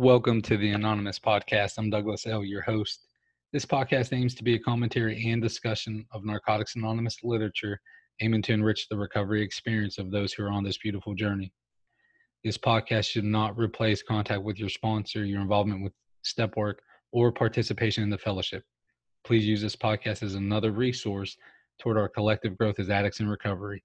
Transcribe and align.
Welcome 0.00 0.40
to 0.40 0.56
the 0.56 0.70
Anonymous 0.70 1.18
Podcast. 1.18 1.74
I'm 1.76 1.90
Douglas 1.90 2.26
L., 2.26 2.42
your 2.42 2.62
host. 2.62 3.08
This 3.52 3.66
podcast 3.66 4.16
aims 4.16 4.34
to 4.36 4.42
be 4.42 4.54
a 4.54 4.58
commentary 4.58 5.30
and 5.30 5.42
discussion 5.42 6.06
of 6.10 6.24
Narcotics 6.24 6.74
Anonymous 6.74 7.18
literature, 7.22 7.78
aiming 8.22 8.40
to 8.44 8.54
enrich 8.54 8.88
the 8.88 8.96
recovery 8.96 9.42
experience 9.42 9.98
of 9.98 10.10
those 10.10 10.32
who 10.32 10.42
are 10.42 10.50
on 10.50 10.64
this 10.64 10.78
beautiful 10.78 11.14
journey. 11.14 11.52
This 12.42 12.56
podcast 12.56 13.10
should 13.10 13.26
not 13.26 13.58
replace 13.58 14.02
contact 14.02 14.42
with 14.42 14.58
your 14.58 14.70
sponsor, 14.70 15.26
your 15.26 15.42
involvement 15.42 15.84
with 15.84 15.92
step 16.22 16.56
work, 16.56 16.80
or 17.12 17.30
participation 17.30 18.02
in 18.02 18.08
the 18.08 18.16
fellowship. 18.16 18.64
Please 19.22 19.44
use 19.44 19.60
this 19.60 19.76
podcast 19.76 20.22
as 20.22 20.34
another 20.34 20.72
resource 20.72 21.36
toward 21.78 21.98
our 21.98 22.08
collective 22.08 22.56
growth 22.56 22.78
as 22.78 22.88
addicts 22.88 23.20
in 23.20 23.28
recovery. 23.28 23.84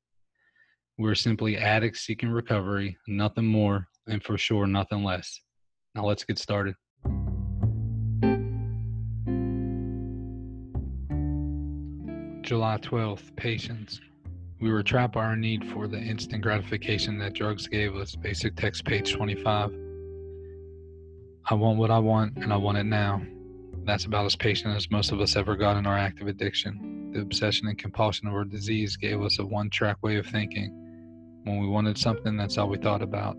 We're 0.98 1.16
simply 1.16 1.58
addicts 1.58 2.06
seeking 2.06 2.30
recovery, 2.30 2.96
nothing 3.06 3.48
more, 3.48 3.90
and 4.08 4.24
for 4.24 4.38
sure, 4.38 4.66
nothing 4.66 5.04
less. 5.04 5.42
Now 5.96 6.06
let's 6.06 6.26
get 6.26 6.38
started. 6.38 6.76
July 12.42 12.78
12th, 12.78 13.34
patience. 13.38 14.02
We 14.60 14.72
were 14.72 14.84
trapped 14.84 15.14
by 15.14 15.24
our 15.24 15.38
need 15.38 15.66
for 15.72 15.88
the 15.88 15.98
instant 15.98 16.44
gratification 16.44 17.18
that 17.20 17.34
drugs 17.34 17.68
gave 17.68 17.96
us. 17.96 18.16
Basic 18.16 18.56
text, 18.58 18.84
page 18.84 19.14
25. 19.14 19.72
I 21.50 21.54
want 21.54 21.80
what 21.80 21.92
I 21.92 22.00
want, 22.00 22.38
and 22.38 22.52
I 22.52 22.58
want 22.58 22.78
it 22.78 22.84
now. 22.84 23.22
That's 23.86 24.06
about 24.06 24.26
as 24.26 24.36
patient 24.36 24.76
as 24.76 24.92
most 24.92 25.14
of 25.14 25.22
us 25.22 25.36
ever 25.36 25.56
got 25.56 25.78
in 25.78 25.88
our 25.88 25.98
active 25.98 26.28
addiction. 26.28 27.12
The 27.14 27.22
obsession 27.22 27.68
and 27.68 27.78
compulsion 27.78 28.28
of 28.28 28.34
our 28.34 28.44
disease 28.44 28.98
gave 28.98 29.22
us 29.22 29.40
a 29.40 29.46
one 29.46 29.70
track 29.70 29.98
way 30.04 30.18
of 30.18 30.26
thinking. 30.26 30.72
When 31.46 31.60
we 31.60 31.68
wanted 31.68 31.98
something, 31.98 32.36
that's 32.36 32.58
all 32.58 32.68
we 32.68 32.78
thought 32.78 33.02
about. 33.02 33.38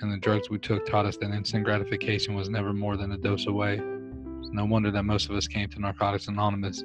And 0.00 0.12
the 0.12 0.16
drugs 0.16 0.48
we 0.50 0.58
took 0.58 0.86
taught 0.86 1.06
us 1.06 1.16
that 1.18 1.30
instant 1.30 1.64
gratification 1.64 2.34
was 2.34 2.48
never 2.48 2.72
more 2.72 2.96
than 2.96 3.12
a 3.12 3.18
dose 3.18 3.46
away. 3.46 3.80
No 4.52 4.64
wonder 4.64 4.90
that 4.90 5.04
most 5.04 5.28
of 5.28 5.36
us 5.36 5.46
came 5.46 5.68
to 5.70 5.80
Narcotics 5.80 6.28
Anonymous 6.28 6.82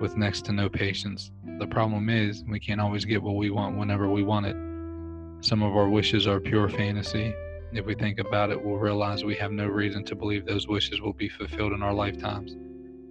with 0.00 0.16
next 0.16 0.44
to 0.46 0.52
no 0.52 0.68
patience. 0.68 1.30
The 1.58 1.66
problem 1.66 2.08
is, 2.08 2.44
we 2.48 2.58
can't 2.58 2.80
always 2.80 3.04
get 3.04 3.22
what 3.22 3.36
we 3.36 3.50
want 3.50 3.76
whenever 3.76 4.08
we 4.08 4.22
want 4.22 4.46
it. 4.46 4.56
Some 5.46 5.62
of 5.62 5.76
our 5.76 5.88
wishes 5.88 6.26
are 6.26 6.40
pure 6.40 6.68
fantasy, 6.68 7.34
if 7.72 7.86
we 7.86 7.94
think 7.94 8.18
about 8.18 8.50
it, 8.50 8.60
we'll 8.60 8.78
realize 8.78 9.24
we 9.24 9.36
have 9.36 9.52
no 9.52 9.66
reason 9.66 10.04
to 10.06 10.16
believe 10.16 10.44
those 10.44 10.66
wishes 10.66 11.00
will 11.00 11.12
be 11.12 11.28
fulfilled 11.28 11.72
in 11.72 11.84
our 11.84 11.94
lifetimes. 11.94 12.56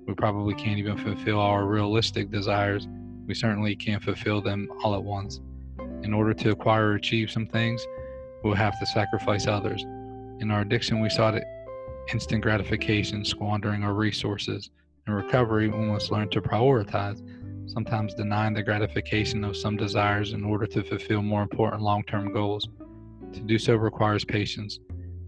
We 0.05 0.13
probably 0.15 0.53
can't 0.53 0.77
even 0.77 0.97
fulfill 0.97 1.39
our 1.39 1.65
realistic 1.65 2.29
desires. 2.29 2.85
We 3.25 3.35
certainly 3.35 3.77
can't 3.77 4.03
fulfill 4.03 4.41
them 4.41 4.67
all 4.83 4.95
at 4.95 5.03
once. 5.03 5.39
In 6.03 6.13
order 6.13 6.33
to 6.33 6.51
acquire 6.51 6.89
or 6.89 6.95
achieve 6.95 7.31
some 7.31 7.47
things, 7.47 7.85
we'll 8.43 8.53
have 8.55 8.79
to 8.79 8.85
sacrifice 8.85 9.47
others. 9.47 9.83
In 10.39 10.51
our 10.51 10.61
addiction, 10.61 11.01
we 11.01 11.09
sought 11.09 11.39
instant 12.11 12.41
gratification, 12.41 13.23
squandering 13.23 13.83
our 13.83 13.93
resources. 13.93 14.69
In 15.07 15.13
recovery, 15.13 15.67
we 15.69 15.85
must 15.85 16.11
learn 16.11 16.29
to 16.29 16.41
prioritize, 16.41 17.21
sometimes 17.69 18.13
denying 18.13 18.53
the 18.53 18.63
gratification 18.63 19.43
of 19.43 19.57
some 19.57 19.77
desires 19.77 20.33
in 20.33 20.43
order 20.43 20.65
to 20.67 20.83
fulfill 20.83 21.21
more 21.21 21.41
important 21.41 21.81
long 21.81 22.03
term 22.03 22.33
goals. 22.33 22.67
To 23.33 23.39
do 23.41 23.59
so 23.59 23.75
requires 23.75 24.25
patience. 24.25 24.79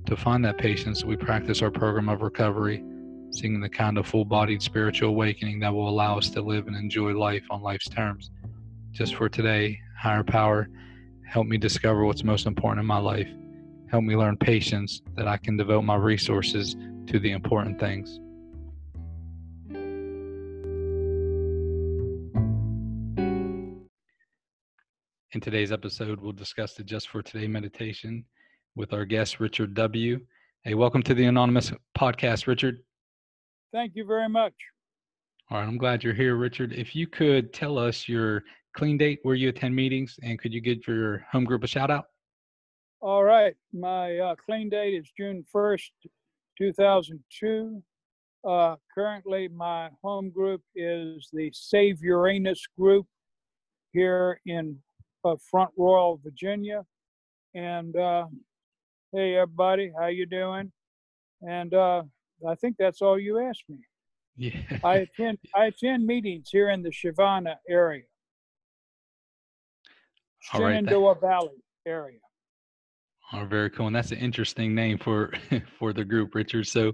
To 0.08 0.16
find 0.16 0.44
that 0.46 0.58
patience, 0.58 1.04
we 1.04 1.16
practice 1.16 1.62
our 1.62 1.72
program 1.72 2.10
of 2.10 2.22
recovery, 2.22 2.84
seeking 3.32 3.62
the 3.62 3.70
kind 3.70 3.98
of 3.98 4.08
full 4.08 4.26
bodied 4.26 4.62
spiritual 4.62 5.10
awakening 5.10 5.60
that 5.60 5.74
will 5.74 5.88
allow 5.88 6.18
us 6.18 6.30
to 6.32 6.42
live 6.42 6.68
and 6.68 6.76
enjoy 6.76 7.12
life 7.12 7.46
on 7.50 7.62
life's 7.62 7.88
terms. 7.90 8.32
Just 8.92 9.16
for 9.16 9.30
today, 9.30 9.80
higher 9.98 10.24
power, 10.24 10.68
help 11.32 11.48
me 11.48 11.58
discover 11.58 12.04
what's 12.04 12.26
most 12.26 12.46
important 12.46 12.82
in 12.82 12.86
my 12.86 12.98
life. 12.98 13.30
Help 13.90 14.04
me 14.04 14.18
learn 14.18 14.36
patience 14.36 15.02
that 15.16 15.30
I 15.30 15.38
can 15.38 15.56
devote 15.56 15.84
my 15.84 15.96
resources 15.96 16.76
to 17.08 17.20
the 17.20 17.32
important 17.32 17.80
things. 17.80 18.20
In 25.32 25.40
today's 25.40 25.72
episode, 25.72 26.20
we'll 26.20 26.34
discuss 26.34 26.74
the 26.74 26.84
Just 26.84 27.08
for 27.08 27.22
Today 27.22 27.48
meditation 27.48 28.26
with 28.76 28.92
our 28.92 29.06
guest, 29.06 29.40
Richard 29.40 29.74
W. 29.74 30.20
Hey, 30.64 30.74
welcome 30.74 31.02
to 31.04 31.14
the 31.14 31.24
Anonymous 31.24 31.72
Podcast, 31.98 32.46
Richard. 32.46 32.84
Thank 33.72 33.94
you 33.96 34.04
very 34.04 34.28
much. 34.28 34.54
All 35.50 35.60
right, 35.60 35.66
I'm 35.66 35.78
glad 35.78 36.04
you're 36.04 36.14
here, 36.14 36.36
Richard. 36.36 36.74
If 36.74 36.94
you 36.94 37.08
could 37.08 37.54
tell 37.54 37.78
us 37.78 38.10
your 38.10 38.44
clean 38.74 38.98
date, 38.98 39.20
where 39.24 39.36
you 39.36 39.50
attend 39.50 39.76
meetings, 39.76 40.18
and 40.24 40.40
could 40.40 40.54
you 40.54 40.62
give 40.62 40.88
your 40.88 41.26
home 41.32 41.46
group 41.46 41.64
a 41.64 41.68
shout 41.68 41.92
out? 41.92 42.06
All 43.02 43.24
right, 43.24 43.56
my 43.74 44.18
uh, 44.20 44.36
clean 44.36 44.70
date 44.70 44.94
is 44.94 45.12
June 45.18 45.44
1st, 45.54 45.90
2002. 46.58 47.82
Uh, 48.48 48.76
currently, 48.94 49.48
my 49.48 49.90
home 50.04 50.30
group 50.30 50.62
is 50.76 51.30
the 51.34 51.52
Save 51.54 52.02
Uranus 52.02 52.66
group 52.78 53.06
here 53.94 54.40
in 54.46 54.78
of 55.24 55.42
Front 55.50 55.72
Royal, 55.78 56.20
Virginia. 56.24 56.84
And 57.54 57.96
uh, 57.96 58.26
hey, 59.14 59.36
everybody, 59.36 59.92
how 60.00 60.08
you 60.08 60.26
doing? 60.26 60.72
And 61.42 61.74
uh, 61.74 62.04
I 62.48 62.56
think 62.56 62.76
that's 62.80 63.02
all 63.02 63.20
you 63.20 63.40
asked 63.40 63.66
me. 63.70 63.78
Yeah. 64.38 64.80
I 64.84 64.98
attend 64.98 65.38
I 65.54 65.66
attend 65.66 66.06
meetings 66.06 66.50
here 66.52 66.70
in 66.70 66.82
the 66.82 66.92
Savannah 66.92 67.60
area, 67.68 68.04
Shenandoah 70.42 71.14
right, 71.14 71.22
Valley 71.22 71.64
area. 71.86 72.20
Oh, 73.34 73.46
very 73.46 73.70
cool. 73.70 73.88
And 73.88 73.96
that's 73.96 74.12
an 74.12 74.18
interesting 74.18 74.76
name 74.76 74.98
for 74.98 75.32
for 75.80 75.94
the 75.94 76.04
group, 76.04 76.36
Richard. 76.36 76.68
So, 76.68 76.94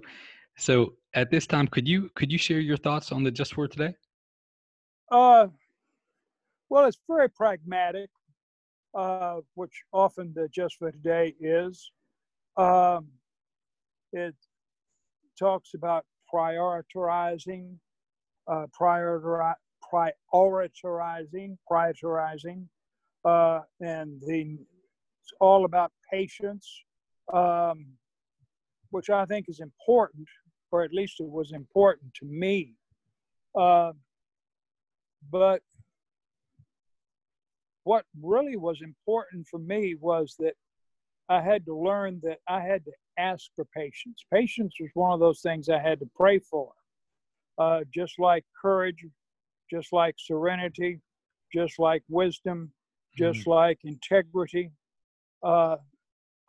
so 0.56 0.94
at 1.14 1.30
this 1.30 1.46
time, 1.46 1.66
could 1.68 1.88
you 1.88 2.10
could 2.14 2.30
you 2.30 2.38
share 2.38 2.60
your 2.60 2.76
thoughts 2.76 3.12
on 3.12 3.22
the 3.22 3.30
Just 3.30 3.54
for 3.54 3.66
Today? 3.66 3.94
Uh, 5.10 5.48
well, 6.68 6.84
it's 6.84 6.98
very 7.08 7.30
pragmatic 7.30 8.10
uh, 8.94 9.40
which 9.54 9.82
often 9.92 10.32
the 10.34 10.48
Just 10.48 10.76
for 10.76 10.90
Today 10.90 11.34
is. 11.40 11.90
Um, 12.56 13.08
it 14.12 14.34
talks 15.38 15.74
about 15.74 16.04
prioritizing, 16.32 17.76
uh, 18.46 18.66
prioritizing, 18.78 19.56
prioritizing, 21.70 22.66
uh, 23.24 23.60
and 23.80 24.20
the 24.26 24.58
it's 25.22 25.32
all 25.40 25.64
about 25.64 25.92
patience, 26.10 26.66
um, 27.32 27.84
which 28.90 29.10
I 29.10 29.26
think 29.26 29.46
is 29.48 29.60
important, 29.60 30.26
or 30.70 30.82
at 30.82 30.92
least 30.92 31.20
it 31.20 31.28
was 31.28 31.52
important 31.52 32.14
to 32.14 32.26
me. 32.26 32.74
Uh, 33.54 33.92
but 35.30 35.60
what 37.84 38.04
really 38.22 38.56
was 38.56 38.80
important 38.82 39.46
for 39.48 39.58
me 39.58 39.96
was 40.00 40.34
that 40.38 40.54
I 41.28 41.42
had 41.42 41.66
to 41.66 41.76
learn 41.76 42.20
that 42.22 42.38
I 42.48 42.60
had 42.60 42.84
to 42.86 42.92
ask 43.18 43.50
for 43.54 43.66
patience. 43.66 44.24
Patience 44.32 44.74
was 44.80 44.90
one 44.94 45.12
of 45.12 45.20
those 45.20 45.40
things 45.40 45.68
I 45.68 45.78
had 45.78 45.98
to 46.00 46.08
pray 46.16 46.38
for, 46.38 46.72
uh, 47.58 47.80
just 47.94 48.18
like 48.18 48.44
courage, 48.60 49.04
just 49.70 49.92
like 49.92 50.14
serenity, 50.18 51.00
just 51.52 51.78
like 51.78 52.02
wisdom, 52.08 52.72
just 53.18 53.40
mm-hmm. 53.40 53.50
like 53.50 53.78
integrity. 53.84 54.70
Uh, 55.42 55.76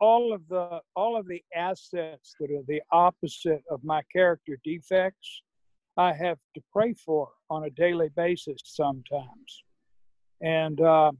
all 0.00 0.32
of 0.32 0.40
the 0.48 0.80
all 0.96 1.16
of 1.18 1.26
the 1.26 1.42
assets 1.54 2.34
that 2.40 2.50
are 2.50 2.64
the 2.66 2.80
opposite 2.90 3.62
of 3.70 3.84
my 3.84 4.02
character 4.12 4.58
defects, 4.64 5.42
I 5.96 6.12
have 6.14 6.38
to 6.54 6.62
pray 6.72 6.94
for 6.94 7.28
on 7.50 7.64
a 7.64 7.70
daily 7.70 8.08
basis 8.16 8.60
sometimes, 8.64 9.64
and 10.40 10.80
uh, 10.80 11.12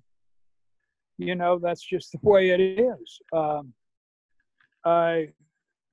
you 1.21 1.34
know 1.34 1.59
that's 1.59 1.82
just 1.82 2.12
the 2.12 2.19
way 2.23 2.50
it 2.50 2.61
is 2.61 3.20
um, 3.35 3.73
i 4.85 5.29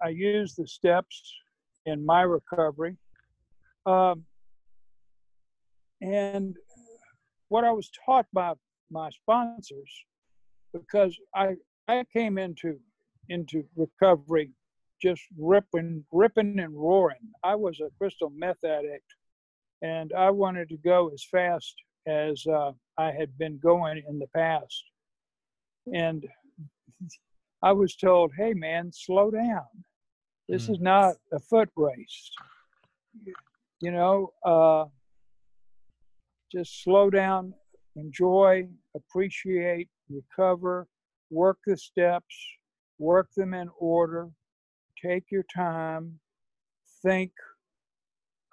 i 0.02 0.08
use 0.08 0.56
the 0.56 0.66
steps 0.66 1.34
in 1.86 2.06
my 2.06 2.22
recovery 2.22 2.96
um, 3.86 4.24
and 6.02 6.56
what 7.50 7.66
i 7.66 7.72
was 7.72 7.90
taught 8.06 8.26
by 8.32 8.54
my 8.92 9.10
sponsors 9.10 9.92
because 10.74 11.18
i 11.36 11.54
i 11.88 12.04
came 12.14 12.38
into 12.38 12.78
into 13.30 13.64
recovery 13.76 14.52
just 15.02 15.22
ripping 15.38 16.04
ripping 16.12 16.60
and 16.60 16.74
roaring 16.76 17.32
i 17.44 17.54
was 17.56 17.80
a 17.80 17.90
crystal 17.98 18.32
meth 18.36 18.64
addict 18.64 19.16
and 19.82 20.12
i 20.18 20.30
wanted 20.30 20.70
to 20.70 20.78
go 20.78 21.10
as 21.14 21.24
fast 21.30 21.76
as 22.08 22.46
uh, 22.48 22.72
i 22.98 23.12
had 23.12 23.38
been 23.38 23.60
going 23.60 24.02
in 24.08 24.20
the 24.20 24.28
past 24.36 24.84
and 25.94 26.26
I 27.62 27.72
was 27.72 27.96
told, 27.96 28.32
hey, 28.38 28.54
man, 28.54 28.92
slow 28.94 29.32
down. 29.32 29.66
This 30.48 30.68
mm. 30.68 30.74
is 30.74 30.80
not 30.80 31.16
a 31.34 31.40
foot 31.40 31.70
race. 31.76 32.32
You 33.82 33.92
know, 33.92 34.32
uh, 34.46 34.86
just 36.52 36.84
slow 36.84 37.10
down, 37.10 37.54
enjoy, 37.98 38.68
appreciate, 38.96 39.90
recover, 40.10 40.88
work 41.30 41.58
the 41.66 41.76
steps, 41.76 42.36
work 43.00 43.28
them 43.36 43.54
in 43.54 43.70
order, 43.80 44.30
take 45.04 45.26
your 45.32 45.46
time, 45.54 46.20
think, 47.04 47.32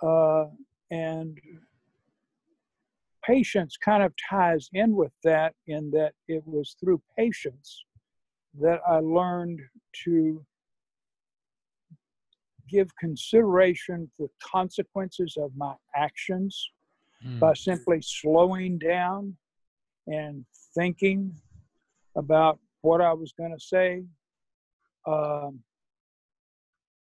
uh, 0.02 0.46
and 0.90 1.38
patience 3.24 3.76
kind 3.76 4.02
of 4.02 4.12
ties 4.28 4.68
in 4.74 4.94
with 4.94 5.12
that 5.22 5.54
in 5.66 5.90
that 5.90 6.12
it 6.28 6.42
was 6.46 6.76
through 6.78 7.00
patience 7.16 7.84
that 8.60 8.80
I 8.86 8.98
learned 8.98 9.60
to 10.04 10.44
give 12.68 12.88
consideration 12.96 14.10
the 14.18 14.28
consequences 14.42 15.36
of 15.38 15.50
my 15.56 15.74
actions 15.94 16.70
mm. 17.24 17.38
by 17.38 17.54
simply 17.54 18.00
slowing 18.02 18.78
down 18.78 19.36
and 20.06 20.44
thinking 20.74 21.34
about 22.16 22.58
what 22.82 23.00
I 23.00 23.12
was 23.12 23.32
going 23.32 23.52
to 23.52 23.64
say, 23.64 24.04
um, 25.06 25.60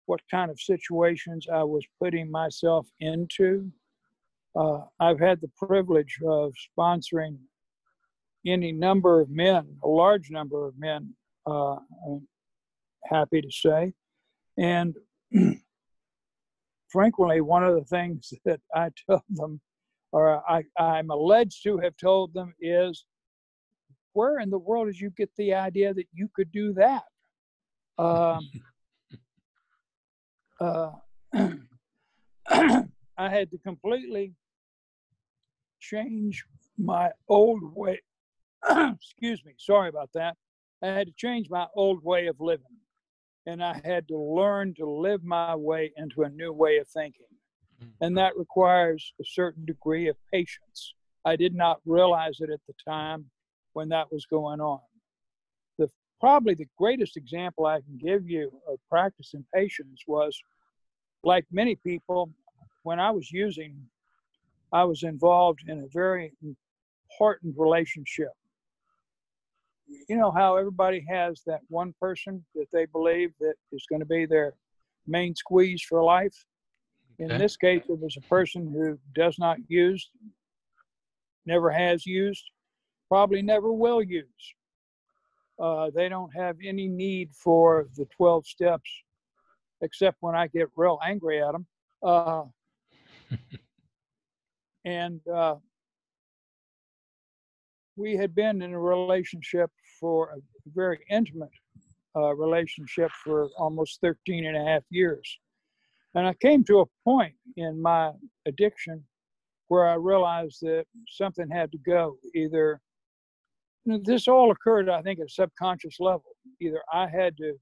what 0.06 0.22
kind 0.30 0.52
of 0.52 0.60
situations 0.60 1.48
I 1.52 1.64
was 1.64 1.84
putting 2.02 2.30
myself 2.30 2.88
into. 3.00 3.72
Uh, 4.56 4.82
I've 5.00 5.20
had 5.20 5.42
the 5.42 5.50
privilege 5.58 6.20
of 6.26 6.54
sponsoring 6.78 7.38
any 8.46 8.72
number 8.72 9.22
of 9.22 9.30
men, 9.30 9.78
a 9.84 9.88
large 9.88 10.30
number 10.30 10.68
of 10.68 10.78
men, 10.78 11.16
uh, 11.48 11.78
I'm 12.08 12.28
happy 13.06 13.42
to 13.42 13.52
say. 13.52 13.94
And 14.58 14.96
frequently, 16.90 17.42
one 17.42 17.64
of 17.64 17.76
the 17.76 17.86
things 17.86 18.34
that 18.46 18.60
I 18.76 18.90
tell 19.10 19.24
them, 19.30 19.62
or 20.14 20.48
I, 20.48 20.64
I'm 20.78 21.10
alleged 21.10 21.64
to 21.64 21.80
have 21.80 21.98
told 21.98 22.36
them, 22.36 22.54
is 22.62 23.06
where 24.14 24.40
in 24.40 24.52
the 24.52 24.60
world 24.60 24.86
did 24.86 25.00
you 25.00 25.10
get 25.10 25.32
the 25.38 25.56
idea 25.56 25.92
that 25.92 26.06
you 26.14 26.30
could 26.36 26.52
do 26.52 26.72
that? 26.74 27.04
Um, 27.98 28.48
uh, 30.62 30.92
I 33.18 33.30
had 33.30 33.50
to 33.52 33.58
completely 33.58 34.36
change 35.80 36.46
my 36.78 37.10
old 37.28 37.64
way. 37.76 38.00
excuse 38.70 39.44
me, 39.44 39.54
sorry 39.58 39.90
about 39.90 40.12
that. 40.14 40.38
I 40.84 40.88
had 40.90 41.08
to 41.08 41.14
change 41.18 41.50
my 41.50 41.66
old 41.76 42.04
way 42.04 42.28
of 42.28 42.40
living. 42.40 42.66
And 43.48 43.64
I 43.64 43.82
had 43.84 44.08
to 44.10 44.18
learn 44.18 44.76
to 44.76 44.86
live 44.86 45.24
my 45.24 45.56
way 45.56 45.92
into 45.98 46.22
a 46.22 46.30
new 46.30 46.54
way 46.54 46.78
of 46.78 46.88
thinking. 46.88 47.26
Mm-hmm. 47.84 48.04
And 48.04 48.18
that 48.18 48.38
requires 48.38 49.14
a 49.20 49.24
certain 49.26 49.66
degree 49.66 50.08
of 50.08 50.16
patience. 50.32 50.96
I 51.26 51.36
did 51.36 51.54
not 51.54 51.80
realize 51.86 52.40
it 52.40 52.50
at 52.50 52.60
the 52.68 52.74
time 52.88 53.26
when 53.74 53.90
that 53.90 54.12
was 54.12 54.26
going 54.26 54.62
on. 54.62 54.80
The 55.78 55.90
probably 56.20 56.54
the 56.54 56.68
greatest 56.78 57.18
example 57.18 57.66
I 57.66 57.82
can 57.82 57.98
give 57.98 58.30
you 58.30 58.52
of 58.68 58.80
practicing 58.90 59.46
patience 59.54 60.02
was 60.08 60.38
like 61.24 61.46
many 61.52 61.76
people, 61.76 62.32
when 62.84 63.00
I 63.00 63.12
was 63.12 63.32
using, 63.32 63.78
I 64.72 64.84
was 64.84 65.04
involved 65.04 65.62
in 65.68 65.80
a 65.80 65.88
very 65.94 66.34
important 67.10 67.56
relationship. 67.58 68.32
You 70.10 70.18
know 70.18 70.32
how 70.32 70.56
everybody 70.58 71.06
has 71.10 71.42
that 71.46 71.62
one 71.70 71.94
person 72.02 72.44
that 72.56 72.68
they 72.74 72.86
believe 72.86 73.32
that 73.40 73.56
is 73.72 73.86
going 73.90 74.00
to 74.00 74.06
be 74.06 74.26
their 74.26 74.54
main 75.08 75.36
squeeze 75.36 75.82
for 75.82 76.04
life. 76.04 76.46
In 77.20 77.32
okay. 77.32 77.38
this 77.38 77.58
case, 77.58 77.84
it 77.88 78.00
was 78.00 78.18
a 78.18 78.28
person 78.28 78.72
who 78.72 78.98
does 79.14 79.38
not 79.38 79.58
use, 79.68 80.10
never 81.46 81.70
has 81.70 82.06
used, 82.06 82.44
probably 83.08 83.42
never 83.42 83.72
will 83.72 84.02
use. 84.02 84.26
Uh, 85.60 85.92
they 85.94 86.10
don't 86.10 86.36
have 86.36 86.58
any 86.66 86.88
need 86.88 87.30
for 87.36 87.88
the 87.96 88.06
12 88.18 88.48
steps, 88.48 88.90
except 89.82 90.18
when 90.22 90.36
I 90.36 90.48
get 90.48 90.68
real 90.76 91.00
angry 91.04 91.44
at 91.44 91.52
them. 91.52 91.68
Uh, 92.02 92.44
and 94.86 95.22
uh, 95.28 95.56
we 97.96 98.16
had 98.16 98.34
been 98.34 98.62
in 98.62 98.74
a 98.74 98.80
relationship 98.80 99.70
for 100.00 100.32
a 100.32 100.38
very 100.74 101.00
intimate 101.10 101.50
uh, 102.16 102.36
relationship 102.36 103.12
for 103.24 103.50
almost 103.58 104.02
13 104.02 104.46
and 104.46 104.58
a 104.58 104.64
half 104.66 104.84
years. 104.90 105.40
And 106.16 106.28
I 106.28 106.34
came 106.34 106.64
to 106.66 106.82
a 106.82 106.86
point 107.04 107.34
in 107.58 107.82
my 107.82 108.12
addiction 108.46 109.04
where 109.68 109.88
I 109.88 109.96
realized 109.96 110.60
that 110.62 110.86
something 111.10 111.50
had 111.50 111.72
to 111.72 111.78
go. 111.80 112.18
Either 112.36 112.80
this 113.86 114.28
all 114.28 114.52
occurred, 114.52 114.90
I 114.90 115.02
think, 115.02 115.20
at 115.20 115.26
a 115.26 115.30
subconscious 115.30 116.00
level. 116.00 116.36
Either 116.62 116.82
I 116.92 117.08
had 117.08 117.36
to 117.38 117.54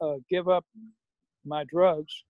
uh, 0.00 0.14
give 0.28 0.48
up 0.48 0.64
my 1.44 1.64
drugs, 1.64 2.24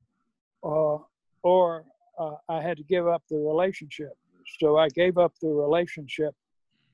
uh, 0.64 0.98
or 1.42 1.84
uh, 2.18 2.36
I 2.48 2.60
had 2.60 2.76
to 2.78 2.84
give 2.84 3.06
up 3.06 3.22
the 3.30 3.36
relationship. 3.36 4.12
So 4.58 4.78
I 4.78 4.88
gave 4.88 5.18
up 5.18 5.32
the 5.40 5.48
relationship, 5.48 6.34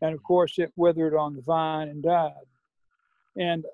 and 0.03 0.13
of 0.15 0.23
course, 0.23 0.59
it 0.59 0.73
withered 0.77 1.15
on 1.15 1.35
the 1.35 1.43
vine 1.43 1.89
and 1.89 2.03
died. 2.03 2.33
And 3.39 3.65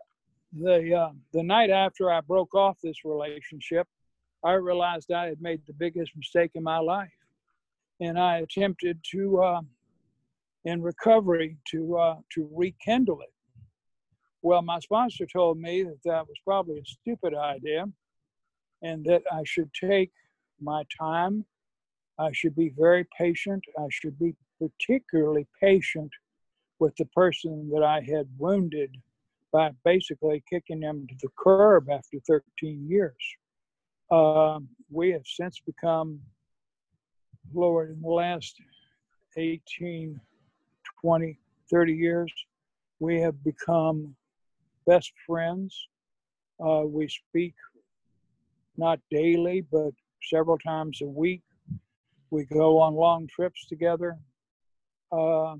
the 0.53 0.95
uh, 0.95 1.13
the 1.33 1.43
night 1.43 1.71
after 1.71 2.11
I 2.11 2.21
broke 2.21 2.55
off 2.55 2.77
this 2.83 3.05
relationship, 3.05 3.89
I 4.45 4.55
realized 4.55 5.13
I 5.13 5.27
had 5.27 5.41
made 5.41 5.63
the 5.67 5.73
biggest 5.73 6.13
mistake 6.17 6.53
in 6.55 6.63
my 6.63 6.79
life, 6.79 7.13
and 8.01 8.19
I 8.19 8.39
attempted 8.39 9.01
to 9.13 9.43
uh, 9.43 9.61
in 10.65 10.83
recovery 10.83 11.59
to 11.71 11.97
uh, 11.97 12.17
to 12.35 12.49
rekindle 12.53 13.21
it. 13.21 13.33
Well, 14.43 14.63
my 14.63 14.81
sponsor 14.81 15.27
told 15.27 15.59
me 15.59 15.85
that 15.85 16.03
that 16.05 16.27
was 16.27 16.37
probably 16.45 16.81
a 16.81 16.85
stupid 16.85 17.35
idea, 17.35 17.87
and 18.83 19.05
that 19.05 19.23
I 19.31 19.43
should 19.45 19.71
take 19.73 20.11
my 20.61 20.83
time. 20.99 21.45
I 22.19 22.33
should 22.33 22.57
be 22.57 22.73
very 22.77 23.07
patient. 23.17 23.65
I 23.79 23.87
should 23.91 24.19
be 24.19 24.35
particularly 24.61 25.47
patient 25.61 26.11
with 26.79 26.95
the 26.97 27.07
person 27.07 27.71
that 27.73 27.85
I 27.85 28.01
had 28.01 28.29
wounded 28.39 28.97
by 29.53 29.71
basically 29.85 30.43
kicking 30.51 30.81
them 30.81 31.07
to 31.07 31.15
the 31.21 31.29
curb 31.39 31.89
after 31.91 32.19
13 32.27 32.89
years. 32.89 33.15
Um, 34.13 34.69
we 34.91 35.11
have 35.13 35.23
since 35.25 35.59
become, 35.65 36.21
Lord, 37.55 37.93
in 37.93 38.03
the 38.03 38.11
last 38.11 38.61
18 39.39 40.21
20, 41.01 41.39
30 41.71 41.93
years. 41.95 42.33
We 43.01 43.21
have 43.23 43.43
become 43.43 44.15
best 44.87 45.13
friends. 45.27 45.89
Uh, 46.65 46.83
we 46.85 47.09
speak 47.09 47.55
not 48.77 49.01
daily, 49.11 49.65
but 49.73 49.93
several 50.23 50.59
times 50.59 51.01
a 51.01 51.07
week. 51.07 51.43
We 52.31 52.45
go 52.45 52.81
on 52.81 52.95
long 52.95 53.27
trips 53.29 53.67
together. 53.67 54.19
Uh, 55.11 55.57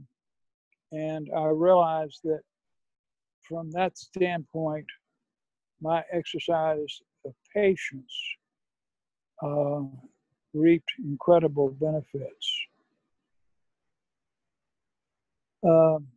and 0.93 1.31
I 1.35 1.47
realize 1.47 2.21
that 2.25 2.43
from 3.49 3.71
that 3.71 3.97
standpoint, 3.97 4.87
my 5.81 6.05
exercise 6.13 7.01
of 7.25 7.33
patience 7.55 8.15
uh, 9.43 9.83
reaped 10.55 10.93
incredible 11.05 11.71
benefits. 11.81 12.61
Um, 15.65 16.09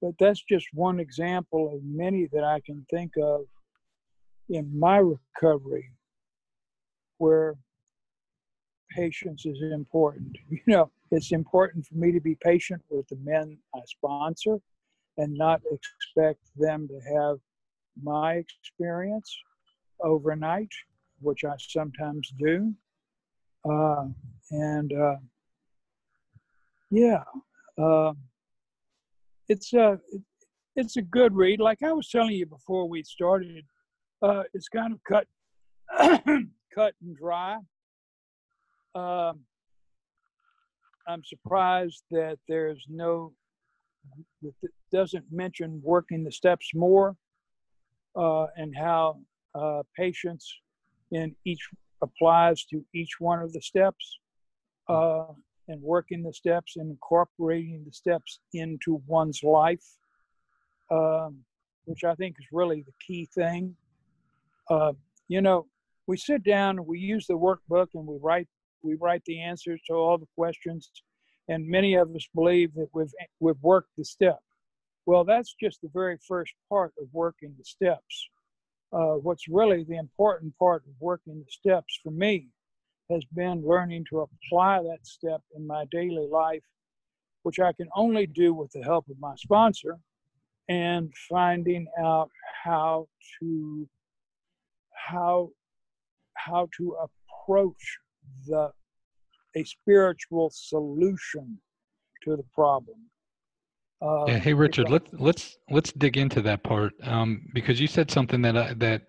but 0.00 0.14
that's 0.18 0.42
just 0.42 0.66
one 0.74 1.00
example 1.00 1.74
of 1.74 1.82
many 1.82 2.28
that 2.32 2.44
I 2.44 2.60
can 2.60 2.86
think 2.90 3.12
of 3.22 3.46
in 4.48 4.78
my 4.78 4.98
recovery 4.98 5.90
where 7.18 7.56
patience 8.90 9.46
is 9.46 9.60
important. 9.72 10.36
You 10.50 10.60
know, 10.66 10.90
it's 11.10 11.32
important 11.32 11.86
for 11.86 11.94
me 11.94 12.12
to 12.12 12.20
be 12.20 12.36
patient 12.42 12.82
with 12.90 13.08
the 13.08 13.16
men 13.16 13.58
I 13.74 13.80
sponsor 13.86 14.58
and 15.16 15.34
not 15.34 15.60
expect 15.70 16.40
them 16.56 16.88
to 16.88 17.00
have 17.16 17.38
my 18.02 18.34
experience 18.34 19.36
overnight, 20.00 20.72
which 21.24 21.44
I 21.44 21.54
sometimes 21.58 22.32
do. 22.38 22.72
Uh, 23.68 24.06
and 24.50 24.92
uh, 24.92 25.16
yeah, 26.90 27.24
um, 27.78 28.18
it's 29.48 29.72
a 29.72 29.98
it's 30.76 30.96
a 30.96 31.02
good 31.02 31.34
read. 31.34 31.60
Like 31.60 31.82
I 31.82 31.92
was 31.92 32.08
telling 32.08 32.34
you 32.34 32.46
before 32.46 32.88
we 32.88 33.02
started, 33.02 33.64
uh, 34.22 34.42
it's 34.52 34.68
kind 34.68 34.92
of 34.92 35.00
cut 35.04 35.26
cut 36.74 36.94
and 37.02 37.16
dry. 37.16 37.56
Um, 38.94 39.40
I'm 41.08 41.24
surprised 41.24 42.04
that 42.10 42.38
there's 42.48 42.84
no 42.88 43.32
that 44.42 44.70
doesn't 44.92 45.24
mention 45.30 45.80
working 45.82 46.24
the 46.24 46.32
steps 46.32 46.70
more 46.74 47.16
uh, 48.16 48.46
and 48.56 48.74
how 48.76 49.18
uh, 49.54 49.82
patience 49.96 50.52
in 51.10 51.34
each 51.44 51.68
applies 52.02 52.64
to 52.66 52.84
each 52.94 53.18
one 53.18 53.40
of 53.40 53.52
the 53.52 53.60
steps. 53.60 54.18
Uh, 54.88 55.24
and 55.68 55.80
working 55.82 56.22
the 56.22 56.32
steps 56.32 56.76
and 56.76 56.90
incorporating 56.90 57.82
the 57.84 57.92
steps 57.92 58.40
into 58.52 59.02
one's 59.06 59.42
life, 59.42 59.84
um, 60.90 61.38
which 61.84 62.04
I 62.04 62.14
think 62.14 62.36
is 62.38 62.46
really 62.52 62.82
the 62.82 62.92
key 63.06 63.28
thing. 63.34 63.76
Uh, 64.70 64.92
you 65.28 65.40
know, 65.40 65.66
we 66.06 66.16
sit 66.16 66.44
down, 66.44 66.84
we 66.86 66.98
use 66.98 67.26
the 67.26 67.34
workbook, 67.34 67.88
and 67.94 68.06
we 68.06 68.18
write 68.20 68.48
we 68.82 68.96
write 68.96 69.22
the 69.24 69.40
answers 69.40 69.80
to 69.86 69.94
all 69.94 70.18
the 70.18 70.28
questions. 70.36 70.90
And 71.48 71.66
many 71.66 71.94
of 71.94 72.14
us 72.14 72.28
believe 72.34 72.74
that 72.74 72.88
we've 72.92 73.12
we've 73.40 73.62
worked 73.62 73.90
the 73.96 74.04
step. 74.04 74.38
Well, 75.06 75.24
that's 75.24 75.54
just 75.60 75.80
the 75.82 75.90
very 75.92 76.18
first 76.26 76.52
part 76.68 76.92
of 77.00 77.08
working 77.12 77.54
the 77.58 77.64
steps. 77.64 78.28
Uh, 78.94 79.14
what's 79.14 79.48
really 79.48 79.82
the 79.82 79.96
important 79.96 80.56
part 80.56 80.84
of 80.86 80.92
working 81.00 81.42
the 81.44 81.50
steps 81.50 81.98
for 82.02 82.12
me 82.12 82.46
has 83.10 83.24
been 83.34 83.60
learning 83.66 84.04
to 84.08 84.20
apply 84.20 84.80
that 84.82 85.04
step 85.04 85.40
in 85.56 85.66
my 85.66 85.84
daily 85.90 86.28
life, 86.30 86.62
which 87.42 87.58
I 87.58 87.72
can 87.72 87.88
only 87.96 88.26
do 88.26 88.54
with 88.54 88.70
the 88.70 88.82
help 88.82 89.08
of 89.10 89.18
my 89.18 89.34
sponsor, 89.36 89.98
and 90.68 91.12
finding 91.28 91.88
out 91.98 92.30
how 92.62 93.08
to 93.40 93.88
how 95.08 95.50
how 96.34 96.68
to 96.76 96.96
approach 97.02 97.98
the 98.46 98.70
a 99.56 99.64
spiritual 99.64 100.50
solution 100.52 101.58
to 102.22 102.36
the 102.36 102.44
problem. 102.54 103.10
Uh, 104.02 104.26
yeah. 104.26 104.38
Hey, 104.38 104.54
Richard. 104.54 104.90
Let's 104.90 105.08
let's 105.12 105.56
let's 105.70 105.92
dig 105.92 106.16
into 106.16 106.42
that 106.42 106.62
part 106.62 106.92
um, 107.04 107.46
because 107.54 107.80
you 107.80 107.86
said 107.86 108.10
something 108.10 108.42
that 108.42 108.56
I, 108.56 108.74
that 108.74 109.02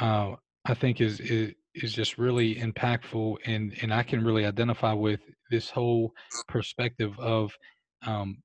uh, 0.00 0.34
I 0.64 0.74
think 0.74 1.00
is, 1.00 1.20
is 1.20 1.52
is 1.74 1.92
just 1.92 2.18
really 2.18 2.56
impactful, 2.56 3.36
and 3.46 3.74
and 3.82 3.92
I 3.92 4.02
can 4.02 4.24
really 4.24 4.46
identify 4.46 4.92
with 4.92 5.20
this 5.50 5.70
whole 5.70 6.12
perspective 6.48 7.18
of, 7.18 7.52
um, 8.06 8.38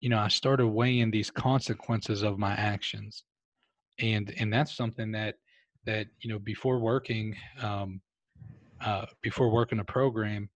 you 0.00 0.08
know, 0.08 0.18
I 0.18 0.28
started 0.28 0.68
weighing 0.68 1.10
these 1.10 1.30
consequences 1.30 2.22
of 2.22 2.38
my 2.38 2.52
actions, 2.52 3.24
and 3.98 4.32
and 4.38 4.52
that's 4.52 4.76
something 4.76 5.12
that 5.12 5.36
that 5.84 6.06
you 6.20 6.30
know 6.30 6.38
before 6.38 6.78
working 6.78 7.34
um, 7.60 8.00
uh, 8.84 9.06
before 9.22 9.50
working 9.50 9.78
a 9.78 9.84
program 9.84 10.48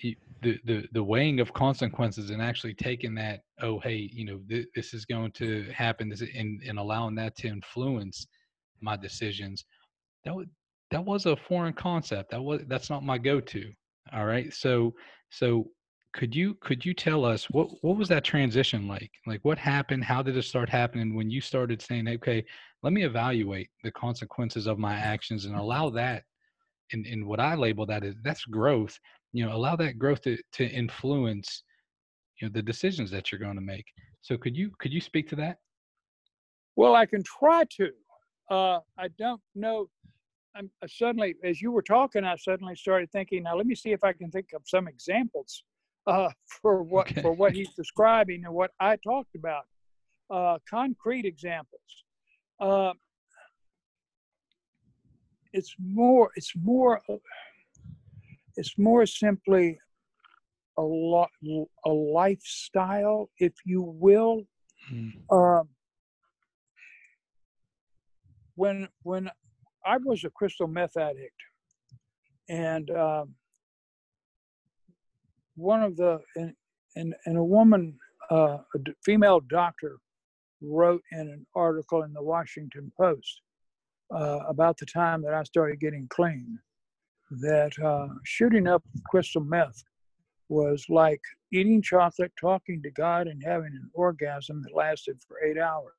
the, 0.00 0.16
the 0.64 0.88
the 0.92 1.02
weighing 1.02 1.38
of 1.38 1.52
consequences 1.54 2.30
and 2.30 2.42
actually 2.42 2.74
taking 2.74 3.14
that 3.14 3.40
oh 3.60 3.78
hey 3.80 4.10
you 4.12 4.24
know 4.24 4.40
th- 4.48 4.66
this 4.74 4.94
is 4.94 5.04
going 5.04 5.30
to 5.32 5.64
happen 5.72 6.08
this 6.08 6.22
and, 6.34 6.60
and 6.66 6.78
allowing 6.78 7.14
that 7.14 7.36
to 7.36 7.48
influence 7.48 8.26
my 8.80 8.96
decisions 8.96 9.64
that 10.24 10.34
would 10.34 10.50
that 10.90 11.04
was 11.04 11.24
a 11.24 11.34
foreign 11.34 11.72
concept. 11.72 12.30
That 12.30 12.42
was 12.42 12.62
that's 12.68 12.90
not 12.90 13.02
my 13.04 13.18
go-to 13.18 13.72
all 14.12 14.26
right? 14.26 14.52
So 14.52 14.94
so 15.30 15.68
could 16.12 16.34
you 16.34 16.54
could 16.60 16.84
you 16.84 16.92
tell 16.92 17.24
us 17.24 17.48
what 17.50 17.68
what 17.80 17.96
was 17.96 18.08
that 18.08 18.24
transition 18.24 18.86
like? 18.86 19.10
Like 19.26 19.40
what 19.42 19.58
happened? 19.58 20.04
How 20.04 20.22
did 20.22 20.36
it 20.36 20.42
start 20.42 20.68
happening 20.68 21.14
when 21.14 21.30
you 21.30 21.40
started 21.40 21.80
saying 21.80 22.08
okay 22.08 22.44
let 22.82 22.92
me 22.92 23.04
evaluate 23.04 23.70
the 23.84 23.92
consequences 23.92 24.66
of 24.66 24.78
my 24.78 24.94
actions 24.94 25.44
and 25.46 25.56
allow 25.56 25.88
that 25.90 26.24
and, 26.92 27.06
and 27.06 27.24
what 27.24 27.40
i 27.40 27.54
label 27.54 27.86
that 27.86 28.04
is 28.04 28.14
that's 28.22 28.44
growth 28.44 28.98
you 29.32 29.44
know 29.44 29.54
allow 29.54 29.76
that 29.76 29.98
growth 29.98 30.22
to, 30.22 30.36
to 30.52 30.66
influence 30.66 31.64
you 32.40 32.48
know 32.48 32.52
the 32.52 32.62
decisions 32.62 33.10
that 33.10 33.30
you're 33.30 33.38
going 33.38 33.56
to 33.56 33.62
make. 33.62 33.86
So 34.20 34.36
could 34.36 34.56
you 34.56 34.70
could 34.78 34.92
you 34.92 35.00
speak 35.00 35.28
to 35.30 35.36
that? 35.36 35.58
Well 36.76 36.94
i 36.94 37.06
can 37.06 37.22
try 37.22 37.64
to. 37.76 37.90
Uh, 38.50 38.80
i 38.98 39.08
don't 39.18 39.40
know. 39.54 39.88
I'm, 40.54 40.70
I 40.82 40.86
suddenly 40.86 41.34
as 41.42 41.62
you 41.62 41.72
were 41.72 41.82
talking 41.82 42.24
i 42.24 42.36
suddenly 42.36 42.76
started 42.76 43.10
thinking 43.10 43.44
now 43.44 43.56
let 43.56 43.66
me 43.66 43.74
see 43.74 43.92
if 43.92 44.04
i 44.04 44.12
can 44.12 44.30
think 44.30 44.48
of 44.54 44.62
some 44.66 44.86
examples 44.86 45.64
uh, 46.06 46.28
for 46.60 46.82
what 46.82 47.10
okay. 47.10 47.22
for 47.22 47.32
what 47.32 47.52
he's 47.52 47.72
describing 47.74 48.44
and 48.44 48.54
what 48.54 48.70
i 48.80 48.96
talked 48.96 49.34
about. 49.34 49.64
Uh, 50.30 50.58
concrete 50.68 51.26
examples. 51.26 51.80
Uh, 52.58 52.92
it's 55.52 55.74
more 55.78 56.30
it's 56.36 56.52
more 56.56 57.00
it's 58.56 58.78
more 58.78 59.06
simply 59.06 59.78
a 60.78 60.82
lot 60.82 61.30
a 61.84 61.90
lifestyle 61.90 63.28
if 63.38 63.52
you 63.64 63.82
will 63.82 64.42
mm. 64.92 65.12
um, 65.30 65.68
when 68.54 68.88
when 69.02 69.30
i 69.84 69.96
was 69.98 70.24
a 70.24 70.30
crystal 70.30 70.66
meth 70.66 70.96
addict 70.96 71.40
and 72.48 72.90
um, 72.90 73.34
one 75.56 75.82
of 75.82 75.96
the 75.96 76.20
and 76.36 76.54
and, 76.96 77.14
and 77.26 77.36
a 77.36 77.44
woman 77.44 77.98
uh, 78.30 78.58
a 78.74 78.78
female 79.04 79.40
doctor 79.40 79.98
wrote 80.62 81.02
in 81.12 81.20
an 81.20 81.46
article 81.54 82.02
in 82.02 82.12
the 82.12 82.22
Washington 82.22 82.92
Post 82.98 83.42
uh, 84.14 84.40
about 84.48 84.78
the 84.78 84.86
time 84.86 85.22
that 85.22 85.34
I 85.34 85.42
started 85.42 85.80
getting 85.80 86.06
clean 86.08 86.58
that 87.40 87.72
uh, 87.78 88.08
shooting 88.24 88.66
up 88.66 88.82
crystal 89.06 89.42
meth 89.42 89.82
was 90.48 90.84
like 90.88 91.20
eating 91.52 91.80
chocolate, 91.80 92.32
talking 92.40 92.82
to 92.82 92.90
God, 92.90 93.26
and 93.26 93.42
having 93.42 93.72
an 93.72 93.90
orgasm 93.94 94.62
that 94.62 94.74
lasted 94.74 95.18
for 95.26 95.42
eight 95.42 95.58
hours, 95.58 95.92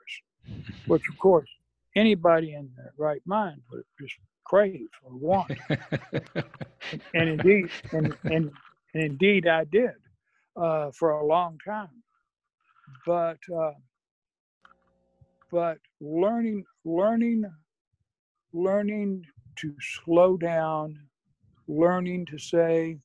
which, 0.85 1.03
of 1.09 1.17
course, 1.17 1.49
anybody 1.95 2.53
in 2.53 2.69
their 2.75 2.93
right 2.97 3.21
mind 3.25 3.61
would 3.71 3.83
just 3.99 4.15
crave 4.43 4.89
or 5.03 5.15
want. 5.15 5.51
and 7.13 7.29
indeed, 7.29 7.69
and, 7.91 8.15
and, 8.23 8.51
and, 8.93 9.03
indeed, 9.03 9.47
I 9.47 9.63
did 9.65 9.95
uh, 10.55 10.91
for 10.91 11.11
a 11.11 11.25
long 11.25 11.57
time. 11.65 12.03
But 13.05 13.39
uh, 13.55 13.71
but 15.51 15.77
learning 15.99 16.65
learning 16.85 17.45
learning 18.53 19.25
to 19.57 19.73
slow 19.79 20.37
down 20.37 20.99
learning 21.67 22.25
to 22.25 22.37
say 22.37 22.97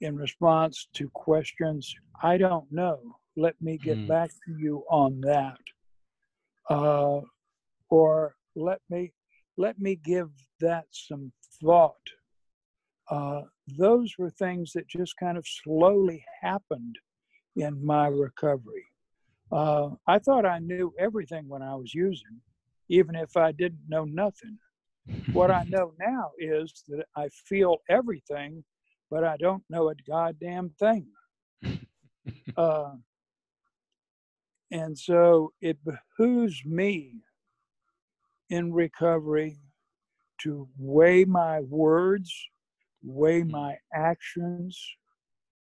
in 0.00 0.16
response 0.16 0.88
to 0.94 1.08
questions 1.10 1.94
i 2.22 2.36
don't 2.36 2.70
know 2.70 2.98
let 3.36 3.54
me 3.60 3.78
get 3.78 3.98
mm. 3.98 4.08
back 4.08 4.30
to 4.30 4.52
you 4.58 4.84
on 4.90 5.20
that 5.20 5.58
uh, 6.70 7.20
or 7.88 8.34
let 8.56 8.80
me 8.90 9.12
let 9.56 9.78
me 9.78 9.96
give 9.96 10.28
that 10.60 10.84
some 10.90 11.32
thought 11.62 11.94
uh, 13.10 13.40
those 13.78 14.14
were 14.18 14.30
things 14.30 14.72
that 14.72 14.86
just 14.86 15.16
kind 15.16 15.38
of 15.38 15.46
slowly 15.46 16.22
happened 16.42 16.96
in 17.56 17.84
my 17.84 18.06
recovery 18.06 18.84
uh, 19.50 19.90
I 20.06 20.18
thought 20.18 20.44
I 20.44 20.58
knew 20.58 20.92
everything 20.98 21.48
when 21.48 21.62
I 21.62 21.74
was 21.74 21.94
using, 21.94 22.40
even 22.88 23.14
if 23.14 23.36
I 23.36 23.52
didn't 23.52 23.88
know 23.88 24.04
nothing. 24.04 24.58
What 25.32 25.50
I 25.50 25.64
know 25.68 25.92
now 25.98 26.30
is 26.38 26.84
that 26.88 27.04
I 27.16 27.28
feel 27.48 27.78
everything, 27.88 28.64
but 29.10 29.24
I 29.24 29.36
don't 29.36 29.62
know 29.70 29.90
a 29.90 29.94
goddamn 30.08 30.70
thing. 30.78 31.06
Uh, 32.56 32.94
and 34.72 34.98
so 34.98 35.52
it 35.60 35.78
behooves 35.84 36.60
me 36.64 37.14
in 38.50 38.72
recovery 38.72 39.58
to 40.42 40.68
weigh 40.76 41.24
my 41.24 41.60
words, 41.60 42.34
weigh 43.02 43.44
my 43.44 43.76
actions, 43.94 44.78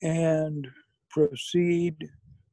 and 0.02 0.68
proceed 1.10 1.96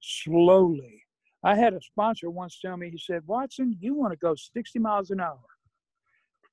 slowly 0.01 1.01
I 1.43 1.57
had 1.57 1.73
a 1.73 1.81
sponsor 1.81 2.31
once 2.31 2.59
tell 2.61 2.77
me, 2.77 2.91
he 2.91 2.99
said, 2.99 3.23
Watson, 3.27 3.77
you 3.81 3.95
want 3.95 4.13
to 4.13 4.19
go 4.19 4.35
60 4.35 4.79
miles 4.79 5.11
an 5.11 5.21
hour. 5.21 5.39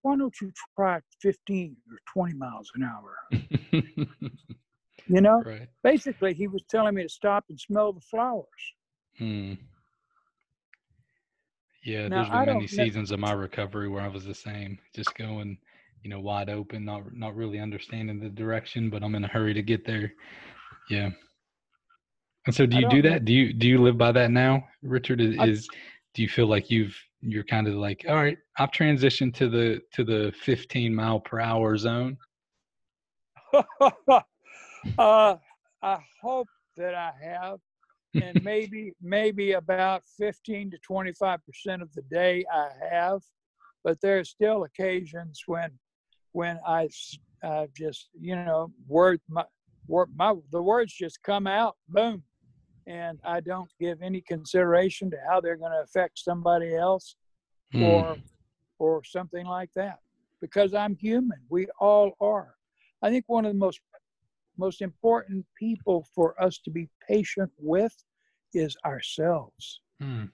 Why 0.07 0.15
don't 0.15 0.39
you 0.39 0.53
try 0.73 1.01
15 1.21 1.75
or 1.91 1.97
20 2.13 2.35
miles 2.35 2.71
an 2.75 2.83
hour? 2.83 3.17
you 5.05 5.19
know, 5.19 5.43
right. 5.45 5.67
basically, 5.83 6.33
he 6.33 6.47
was 6.47 6.63
telling 6.69 6.95
me 6.95 7.03
to 7.03 7.09
stop 7.09 7.43
and 7.49 7.59
smell 7.59 7.91
the 7.91 7.99
flowers. 7.99 8.45
Hmm. 9.17 9.55
Yeah, 11.83 12.07
now, 12.07 12.23
there's 12.23 12.45
been 12.45 12.55
many 12.55 12.67
seasons 12.67 13.11
of 13.11 13.19
my 13.19 13.33
recovery 13.33 13.89
where 13.89 14.01
I 14.01 14.07
was 14.07 14.23
the 14.23 14.33
same, 14.33 14.79
just 14.95 15.13
going, 15.15 15.57
you 16.03 16.09
know, 16.09 16.21
wide 16.21 16.49
open, 16.49 16.85
not 16.85 17.13
not 17.13 17.35
really 17.35 17.59
understanding 17.59 18.21
the 18.21 18.29
direction, 18.29 18.89
but 18.89 19.03
I'm 19.03 19.15
in 19.15 19.25
a 19.25 19.27
hurry 19.27 19.53
to 19.55 19.61
get 19.61 19.85
there. 19.85 20.13
Yeah. 20.89 21.09
And 22.45 22.55
so, 22.55 22.65
do 22.65 22.77
you 22.77 22.87
do 22.89 23.01
that? 23.01 23.25
Do 23.25 23.33
you 23.33 23.51
do 23.51 23.67
you 23.67 23.81
live 23.81 23.97
by 23.97 24.13
that 24.13 24.31
now, 24.31 24.69
Richard? 24.81 25.19
Is, 25.19 25.37
I, 25.37 25.47
is 25.47 25.67
do 26.13 26.21
you 26.21 26.29
feel 26.29 26.47
like 26.47 26.71
you've 26.71 26.97
you're 27.21 27.43
kind 27.43 27.67
of 27.67 27.75
like, 27.75 28.05
all 28.07 28.15
right, 28.15 28.37
I've 28.57 28.71
transitioned 28.71 29.33
to 29.35 29.49
the 29.49 29.81
to 29.93 30.03
the 30.03 30.33
15 30.43 30.93
mile 30.93 31.19
per 31.19 31.39
hour 31.39 31.77
zone? 31.77 32.17
uh, 33.53 34.21
I 34.97 35.97
hope 36.21 36.47
that 36.75 36.93
I 36.93 37.11
have, 37.21 37.59
and 38.21 38.43
maybe 38.43 38.93
maybe 39.01 39.53
about 39.53 40.03
15 40.17 40.71
to 40.71 40.77
25 40.79 41.45
percent 41.45 41.81
of 41.81 41.91
the 41.93 42.03
day 42.03 42.45
I 42.53 42.69
have, 42.89 43.21
but 43.83 43.99
there 44.01 44.19
are 44.19 44.23
still 44.23 44.63
occasions 44.63 45.43
when 45.45 45.71
when 46.33 46.59
I 46.65 46.89
I 47.43 47.67
just 47.75 48.09
you 48.19 48.35
know 48.35 48.71
word 48.87 49.19
my 49.29 49.45
word 49.87 50.09
my 50.15 50.35
the 50.51 50.61
words 50.61 50.93
just 50.93 51.23
come 51.23 51.47
out 51.47 51.75
boom 51.87 52.23
and 52.87 53.19
I 53.23 53.41
don't 53.41 53.69
give 53.79 54.01
any 54.01 54.21
consideration 54.21 55.11
to 55.11 55.17
how 55.29 55.41
they're 55.41 55.57
going 55.57 55.73
to 55.73 55.83
affect 55.83 56.19
somebody 56.19 56.75
else 56.75 57.15
mm. 57.73 57.83
or 57.83 58.17
or 58.79 59.03
something 59.03 59.45
like 59.45 59.69
that 59.75 59.99
because 60.41 60.73
I'm 60.73 60.95
human. 60.95 61.39
We 61.49 61.67
all 61.79 62.13
are. 62.21 62.55
I 63.03 63.09
think 63.09 63.25
one 63.27 63.45
of 63.45 63.53
the 63.53 63.59
most 63.59 63.79
most 64.57 64.81
important 64.81 65.45
people 65.59 66.07
for 66.15 66.41
us 66.41 66.59
to 66.59 66.71
be 66.71 66.89
patient 67.07 67.51
with 67.59 67.93
is 68.53 68.75
ourselves. 68.85 69.81
Hmm. 70.01 70.25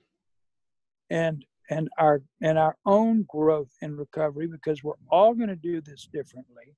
And 1.10 1.46
and 1.70 1.90
our 1.98 2.22
and 2.42 2.58
our 2.58 2.78
own 2.86 3.26
growth 3.28 3.72
and 3.82 3.98
recovery 3.98 4.48
because 4.48 4.84
we're 4.84 4.94
all 5.10 5.34
going 5.34 5.50
to 5.50 5.56
do 5.56 5.82
this 5.82 6.08
differently. 6.14 6.76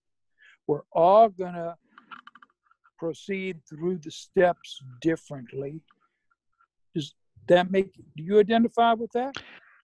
We're 0.68 0.88
all 0.92 1.30
going 1.30 1.54
to 1.54 1.76
proceed 2.98 3.60
through 3.68 3.98
the 3.98 4.12
steps 4.12 4.80
differently. 5.02 5.82
Does 6.94 7.14
that 7.48 7.72
make 7.72 7.94
do 7.94 8.24
you 8.24 8.40
identify 8.40 8.94
with 8.94 9.12
that? 9.14 9.36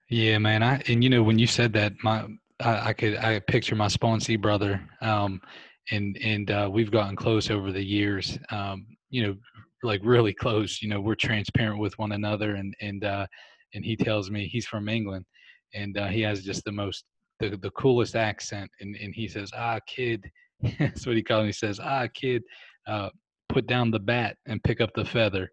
Yeah, 0.10 0.38
man. 0.38 0.64
I 0.64 0.82
and 0.88 1.04
you 1.04 1.10
know 1.10 1.24
when 1.24 1.40
you 1.40 1.48
said 1.48 1.74
that, 1.74 1.94
my 2.04 2.26
I, 2.60 2.90
I 2.90 2.94
could 2.94 3.18
I 3.18 3.40
picture 3.40 3.76
my 3.76 3.88
sponsee 3.88 4.40
brother, 4.40 4.82
um, 5.02 5.42
and 5.92 6.18
and 6.24 6.52
uh, 6.52 6.70
we've 6.72 6.92
gotten 6.92 7.16
close 7.16 7.50
over 7.50 7.72
the 7.72 7.84
years. 7.84 8.38
Um, 8.50 8.86
you 9.10 9.24
know, 9.24 9.36
like 9.84 10.02
really 10.04 10.34
close. 10.34 10.82
You 10.82 10.90
know, 10.90 11.02
we're 11.02 11.16
transparent 11.16 11.80
with 11.80 11.98
one 11.98 12.14
another, 12.14 12.56
and 12.56 12.74
and 12.82 13.04
uh, 13.04 13.28
and 13.74 13.86
he 13.86 13.96
tells 13.96 14.30
me 14.30 14.48
he's 14.48 14.68
from 14.68 14.90
England, 14.90 15.26
and 15.74 15.98
uh, 15.98 16.08
he 16.08 16.22
has 16.22 16.44
just 16.44 16.64
the 16.66 16.72
most 16.72 17.06
the, 17.40 17.58
the 17.58 17.72
coolest 17.72 18.16
accent, 18.16 18.70
and 18.80 18.96
and 18.96 19.14
he 19.14 19.28
says, 19.28 19.52
"Ah, 19.56 19.80
kid," 19.88 20.30
that's 20.80 21.06
what 21.06 21.16
he 21.16 21.24
calls 21.24 21.42
me. 21.42 21.48
He 21.48 21.54
says, 21.54 21.80
"Ah, 21.80 22.08
kid, 22.14 22.44
uh, 22.88 23.10
put 23.50 23.68
down 23.68 23.92
the 23.92 24.00
bat 24.00 24.38
and 24.48 24.64
pick 24.64 24.82
up 24.82 24.92
the 24.96 25.06
feather." 25.06 25.50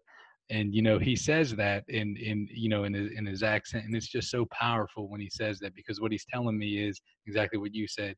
And 0.51 0.73
you 0.73 0.81
know 0.81 0.97
he 0.97 1.15
says 1.15 1.55
that 1.55 1.83
in 1.87 2.17
in 2.17 2.47
you 2.51 2.69
know 2.69 2.83
in 2.83 2.93
his, 2.93 3.11
in 3.11 3.25
his 3.25 3.43
accent, 3.43 3.85
and 3.85 3.95
it's 3.95 4.07
just 4.07 4.29
so 4.29 4.45
powerful 4.51 5.09
when 5.09 5.21
he 5.21 5.29
says 5.29 5.59
that 5.59 5.75
because 5.75 6.01
what 6.01 6.11
he's 6.11 6.25
telling 6.25 6.57
me 6.57 6.87
is 6.87 6.99
exactly 7.27 7.59
what 7.59 7.73
you 7.73 7.87
said. 7.87 8.15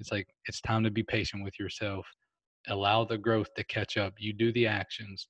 It's 0.00 0.10
like 0.12 0.26
it's 0.46 0.60
time 0.60 0.84
to 0.84 0.90
be 0.90 1.02
patient 1.02 1.44
with 1.44 1.58
yourself, 1.58 2.06
allow 2.68 3.04
the 3.04 3.18
growth 3.18 3.48
to 3.56 3.64
catch 3.64 3.96
up. 3.96 4.14
You 4.18 4.32
do 4.32 4.52
the 4.52 4.66
actions, 4.66 5.28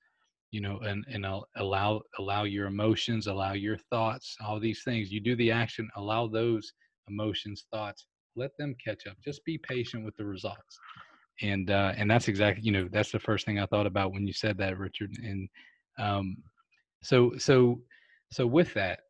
you 0.52 0.60
know 0.60 0.78
and 0.80 1.04
and 1.10 1.26
allow 1.56 2.02
allow 2.18 2.44
your 2.44 2.66
emotions 2.66 3.26
allow 3.26 3.52
your 3.54 3.76
thoughts 3.90 4.36
all 4.44 4.60
these 4.60 4.84
things 4.84 5.10
you 5.10 5.18
do 5.18 5.34
the 5.36 5.50
action 5.50 5.88
allow 5.96 6.28
those 6.28 6.72
emotions 7.08 7.64
thoughts 7.72 8.06
let 8.36 8.56
them 8.58 8.74
catch 8.84 9.06
up 9.06 9.16
just 9.24 9.44
be 9.44 9.58
patient 9.58 10.04
with 10.04 10.16
the 10.16 10.24
results 10.24 10.78
and 11.40 11.70
uh 11.70 11.92
and 11.96 12.10
that's 12.10 12.28
exactly 12.28 12.64
you 12.64 12.72
know 12.72 12.88
that's 12.92 13.12
the 13.12 13.18
first 13.18 13.46
thing 13.46 13.58
i 13.58 13.66
thought 13.66 13.86
about 13.86 14.12
when 14.12 14.26
you 14.26 14.32
said 14.32 14.56
that 14.58 14.78
richard 14.78 15.10
and 15.22 15.48
um 15.98 16.36
so 17.02 17.32
so 17.36 17.80
so 18.30 18.46
with 18.46 18.72
that 18.74 19.00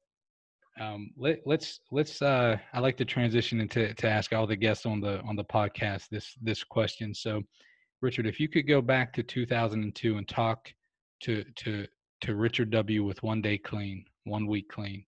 um 0.81 1.11
let, 1.17 1.41
let's 1.45 1.81
let's 1.91 2.23
uh 2.23 2.57
i 2.73 2.81
like 2.81 2.97
to 2.97 3.05
transition 3.05 3.61
into 3.61 3.93
to 3.95 4.09
ask 4.09 4.33
all 4.33 4.47
the 4.47 4.57
guests 4.57 4.87
on 4.87 5.01
the 5.01 5.21
on 5.21 5.37
the 5.37 5.45
podcast 5.45 6.09
this 6.11 6.35
this 6.41 6.65
question 6.65 7.15
so 7.15 7.43
richard 8.01 8.27
if 8.27 8.41
you 8.41 8.49
could 8.49 8.67
go 8.67 8.81
back 8.81 9.13
to 9.13 9.23
2002 9.23 10.17
and 10.17 10.29
talk 10.29 10.73
to 11.21 11.45
to 11.57 11.87
to 12.23 12.37
Richard 12.37 12.71
W. 12.71 13.05
with 13.05 13.23
one 13.25 13.43
day 13.43 13.59
clean, 13.59 14.05
one 14.25 14.47
week 14.47 14.69
clean. 14.69 15.05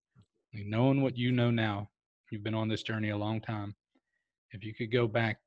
knowing 0.52 1.00
what 1.00 1.16
you 1.16 1.32
know 1.32 1.50
now, 1.50 1.88
you've 2.30 2.42
been 2.42 2.54
on 2.54 2.68
this 2.68 2.82
journey 2.82 3.10
a 3.10 3.16
long 3.16 3.40
time. 3.40 3.74
If 4.54 4.64
you 4.64 4.72
could 4.72 4.92
go 4.92 5.06
back 5.06 5.38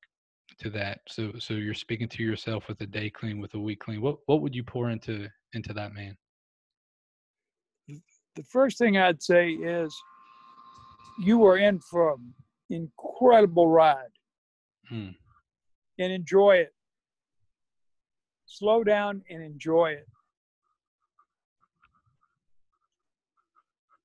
to 0.60 0.70
that, 0.72 1.00
so 1.08 1.32
so 1.40 1.54
you're 1.54 1.74
speaking 1.74 2.10
to 2.10 2.24
yourself 2.24 2.68
with 2.68 2.82
a 2.82 2.86
day 2.86 3.10
clean, 3.10 3.40
with 3.40 3.54
a 3.54 3.60
week 3.60 3.80
clean. 3.80 4.02
What 4.02 4.18
what 4.26 4.42
would 4.42 4.54
you 4.54 4.64
pour 4.64 4.90
into 4.90 5.28
into 5.54 5.74
that 5.74 5.94
man? 5.94 6.16
The 7.88 8.44
first 8.44 8.78
thing 8.78 8.98
I'd 8.98 9.24
say 9.24 9.52
is 9.52 9.96
you 11.20 11.46
are 11.46 11.58
in 11.58 11.80
for 11.80 12.14
an 12.14 12.34
incredible 12.70 13.70
ride, 13.70 14.14
hmm. 14.90 15.10
and 15.98 16.12
enjoy 16.14 16.58
it. 16.58 16.74
Slow 18.46 18.84
down 18.84 19.24
and 19.30 19.42
enjoy 19.42 19.92
it 19.92 20.08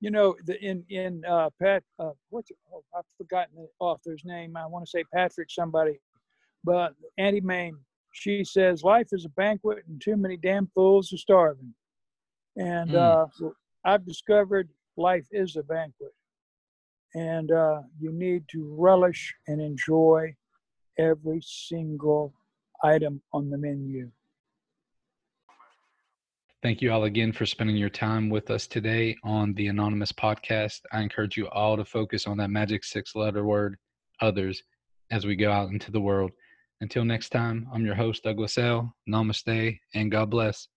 you 0.03 0.11
know, 0.11 0.35
the, 0.47 0.61
in 0.61 0.85
in 0.91 1.25
uh, 1.25 1.49
Pat, 1.63 1.85
uh, 2.01 2.11
what's 2.31 2.51
it, 2.51 2.57
oh, 2.75 2.83
I've 2.95 3.05
forgotten 3.17 3.55
the 3.55 3.69
author's 3.79 4.23
name. 4.25 4.57
I 4.57 4.67
want 4.67 4.85
to 4.85 4.91
say 4.91 5.05
Patrick 5.15 5.49
somebody, 5.49 6.01
but 6.65 6.95
Auntie 7.19 7.41
Mame, 7.41 7.79
she 8.13 8.43
says 8.43 8.83
life 8.83 9.07
is 9.13 9.25
a 9.25 9.29
banquet 9.29 9.85
and 9.87 10.03
too 10.03 10.17
many 10.17 10.37
damn 10.37 10.67
fools 10.75 11.13
are 11.13 11.19
starving. 11.19 11.73
And 12.57 12.91
mm. 12.91 12.97
uh, 12.97 13.51
I've 13.85 14.05
discovered 14.05 14.69
life 14.97 15.27
is 15.31 15.55
a 15.55 15.63
banquet, 15.63 16.13
and 17.15 17.53
uh, 17.53 17.83
you 18.01 18.11
need 18.11 18.43
to 18.51 18.75
relish 18.77 19.33
and 19.47 19.61
enjoy 19.61 20.35
every 20.99 21.41
single 21.45 22.35
item 22.83 23.23
on 23.33 23.51
the 23.51 23.57
menu. 23.57 24.11
Thank 26.63 26.81
you 26.81 26.93
all 26.93 27.03
again 27.03 27.33
for 27.33 27.45
spending 27.45 27.77
your 27.77 27.91
time 27.91 28.31
with 28.31 28.49
us 28.49 28.69
today 28.69 29.17
on 29.25 29.53
the 29.55 29.67
Anonymous 29.67 30.13
podcast. 30.13 30.83
I 30.93 31.01
encourage 31.01 31.37
you 31.37 31.49
all 31.49 31.77
to 31.77 31.85
focus 31.85 32.29
on 32.29 32.37
that 32.37 32.51
magic 32.51 32.85
six 32.85 33.17
letter 33.17 33.45
word, 33.45 33.79
others, 34.21 34.63
as 35.11 35.27
we 35.27 35.35
go 35.35 35.51
out 35.51 35.71
into 35.71 35.91
the 35.91 36.01
world. 36.01 36.31
Until 36.81 37.05
next 37.05 37.31
time, 37.31 37.67
I'm 37.75 37.85
your 37.85 37.97
host, 37.97 38.23
Douglas 38.23 38.59
L. 38.59 38.95
Namaste 39.09 39.81
and 39.95 40.13
God 40.13 40.31
bless. 40.31 40.69